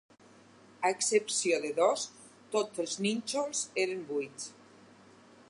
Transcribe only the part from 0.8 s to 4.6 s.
A excepció de dos, tots els nínxols eren buits.